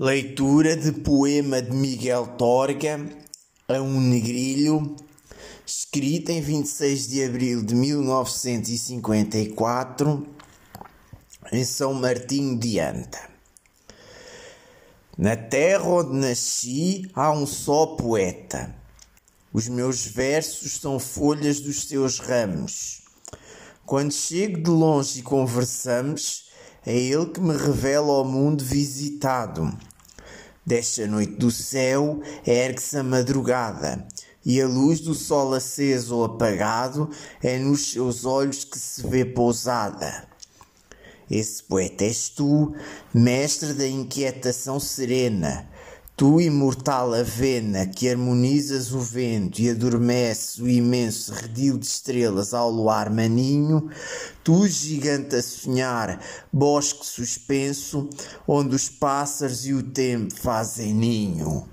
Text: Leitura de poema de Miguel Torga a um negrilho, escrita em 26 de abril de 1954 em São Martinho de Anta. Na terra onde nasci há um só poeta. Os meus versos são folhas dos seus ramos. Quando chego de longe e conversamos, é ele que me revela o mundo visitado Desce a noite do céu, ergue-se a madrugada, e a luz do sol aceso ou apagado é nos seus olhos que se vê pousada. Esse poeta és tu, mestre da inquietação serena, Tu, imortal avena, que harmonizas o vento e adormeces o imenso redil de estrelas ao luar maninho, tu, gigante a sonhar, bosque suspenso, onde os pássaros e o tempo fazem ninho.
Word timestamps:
Leitura 0.00 0.74
de 0.74 0.90
poema 0.90 1.60
de 1.60 1.70
Miguel 1.70 2.28
Torga 2.38 2.98
a 3.68 3.74
um 3.74 4.00
negrilho, 4.00 4.96
escrita 5.66 6.32
em 6.32 6.40
26 6.40 7.08
de 7.08 7.22
abril 7.22 7.62
de 7.62 7.74
1954 7.74 10.26
em 11.52 11.62
São 11.62 11.92
Martinho 11.92 12.58
de 12.58 12.80
Anta. 12.80 13.20
Na 15.18 15.36
terra 15.36 15.84
onde 15.84 16.16
nasci 16.16 17.10
há 17.12 17.30
um 17.30 17.46
só 17.46 17.88
poeta. 17.88 18.74
Os 19.52 19.68
meus 19.68 20.06
versos 20.06 20.80
são 20.80 20.98
folhas 20.98 21.60
dos 21.60 21.86
seus 21.86 22.18
ramos. 22.18 23.02
Quando 23.84 24.10
chego 24.10 24.62
de 24.62 24.70
longe 24.70 25.20
e 25.20 25.22
conversamos, 25.22 26.50
é 26.84 26.96
ele 26.96 27.26
que 27.26 27.40
me 27.40 27.56
revela 27.56 28.20
o 28.20 28.24
mundo 28.24 28.64
visitado 28.64 29.72
Desce 30.64 31.02
a 31.02 31.08
noite 31.08 31.32
do 31.32 31.50
céu, 31.50 32.20
ergue-se 32.46 32.96
a 32.96 33.02
madrugada, 33.02 34.06
e 34.44 34.60
a 34.60 34.66
luz 34.66 35.00
do 35.00 35.12
sol 35.12 35.54
aceso 35.54 36.16
ou 36.16 36.24
apagado 36.24 37.10
é 37.42 37.58
nos 37.58 37.90
seus 37.90 38.24
olhos 38.24 38.62
que 38.62 38.78
se 38.78 39.04
vê 39.04 39.24
pousada. 39.24 40.28
Esse 41.28 41.64
poeta 41.64 42.04
és 42.04 42.28
tu, 42.28 42.74
mestre 43.12 43.72
da 43.72 43.88
inquietação 43.88 44.78
serena, 44.78 45.68
Tu, 46.22 46.40
imortal 46.40 47.14
avena, 47.14 47.84
que 47.84 48.08
harmonizas 48.08 48.92
o 48.92 49.00
vento 49.00 49.60
e 49.60 49.68
adormeces 49.68 50.56
o 50.56 50.68
imenso 50.68 51.32
redil 51.32 51.76
de 51.76 51.84
estrelas 51.84 52.54
ao 52.54 52.70
luar 52.70 53.10
maninho, 53.10 53.90
tu, 54.44 54.68
gigante 54.68 55.34
a 55.34 55.42
sonhar, 55.42 56.22
bosque 56.52 57.04
suspenso, 57.04 58.08
onde 58.46 58.76
os 58.76 58.88
pássaros 58.88 59.66
e 59.66 59.74
o 59.74 59.82
tempo 59.82 60.32
fazem 60.32 60.94
ninho. 60.94 61.66